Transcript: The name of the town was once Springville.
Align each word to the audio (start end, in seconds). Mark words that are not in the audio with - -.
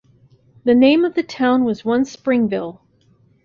The 0.63 0.73
name 0.73 1.05
of 1.05 1.13
the 1.13 1.21
town 1.21 1.63
was 1.63 1.85
once 1.85 2.11
Springville. 2.11 2.81